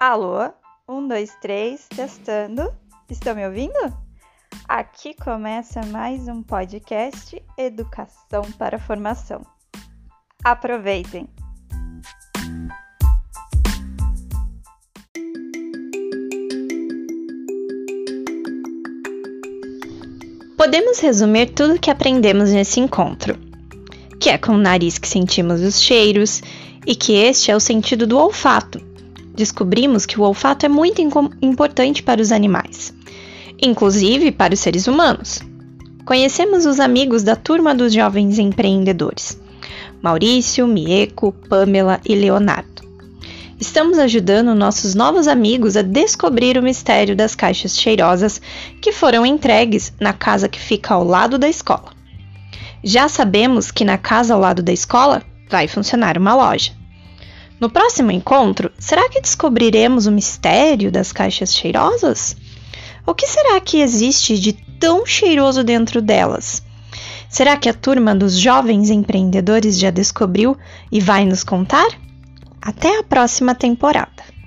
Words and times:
Alô? 0.00 0.50
Um, 0.88 1.06
dois, 1.06 1.30
três, 1.42 1.86
testando. 1.94 2.72
Estão 3.10 3.34
me 3.34 3.46
ouvindo? 3.46 3.76
Aqui 4.66 5.12
começa 5.12 5.84
mais 5.88 6.26
um 6.26 6.42
podcast 6.42 7.42
Educação 7.58 8.50
para 8.56 8.78
Formação. 8.78 9.42
Aproveitem! 10.42 11.28
Podemos 20.56 20.98
resumir 20.98 21.52
tudo 21.52 21.74
o 21.74 21.78
que 21.78 21.90
aprendemos 21.90 22.50
nesse 22.50 22.80
encontro, 22.80 23.36
que 24.18 24.30
é 24.30 24.38
com 24.38 24.52
o 24.52 24.58
nariz 24.58 24.96
que 24.96 25.06
sentimos 25.06 25.60
os 25.60 25.78
cheiros 25.78 26.40
e 26.86 26.96
que 26.96 27.12
este 27.12 27.50
é 27.50 27.54
o 27.54 27.60
sentido 27.60 28.06
do 28.06 28.16
olfato, 28.16 28.89
descobrimos 29.40 30.04
que 30.04 30.20
o 30.20 30.22
olfato 30.22 30.66
é 30.66 30.68
muito 30.68 31.00
importante 31.40 32.02
para 32.02 32.20
os 32.20 32.30
animais, 32.30 32.92
inclusive 33.58 34.30
para 34.30 34.52
os 34.52 34.60
seres 34.60 34.86
humanos. 34.86 35.40
Conhecemos 36.04 36.66
os 36.66 36.78
amigos 36.78 37.22
da 37.22 37.34
turma 37.34 37.74
dos 37.74 37.94
jovens 37.94 38.38
empreendedores: 38.38 39.40
Maurício, 40.02 40.66
Mieco, 40.66 41.32
Pamela 41.48 42.00
e 42.04 42.14
Leonardo. 42.14 42.82
Estamos 43.58 43.98
ajudando 43.98 44.54
nossos 44.54 44.94
novos 44.94 45.26
amigos 45.26 45.74
a 45.74 45.82
descobrir 45.82 46.58
o 46.58 46.62
mistério 46.62 47.16
das 47.16 47.34
caixas 47.34 47.78
cheirosas 47.78 48.42
que 48.80 48.92
foram 48.92 49.24
entregues 49.24 49.90
na 49.98 50.12
casa 50.12 50.48
que 50.50 50.60
fica 50.60 50.92
ao 50.92 51.04
lado 51.04 51.38
da 51.38 51.48
escola. 51.48 51.92
Já 52.84 53.08
sabemos 53.08 53.70
que 53.70 53.86
na 53.86 53.96
casa 53.96 54.34
ao 54.34 54.40
lado 54.40 54.62
da 54.62 54.72
escola 54.72 55.22
vai 55.48 55.66
funcionar 55.66 56.18
uma 56.18 56.34
loja. 56.34 56.79
No 57.60 57.68
próximo 57.68 58.10
encontro, 58.10 58.72
será 58.78 59.06
que 59.10 59.20
descobriremos 59.20 60.06
o 60.06 60.10
mistério 60.12 60.90
das 60.90 61.12
caixas 61.12 61.54
cheirosas? 61.54 62.34
O 63.06 63.14
que 63.14 63.26
será 63.26 63.60
que 63.60 63.82
existe 63.82 64.38
de 64.38 64.54
tão 64.54 65.04
cheiroso 65.04 65.62
dentro 65.62 66.00
delas? 66.00 66.62
Será 67.28 67.58
que 67.58 67.68
a 67.68 67.74
turma 67.74 68.14
dos 68.14 68.38
jovens 68.38 68.88
empreendedores 68.88 69.78
já 69.78 69.90
descobriu 69.90 70.56
e 70.90 71.00
vai 71.00 71.26
nos 71.26 71.44
contar? 71.44 71.86
Até 72.62 72.98
a 72.98 73.02
próxima 73.02 73.54
temporada! 73.54 74.39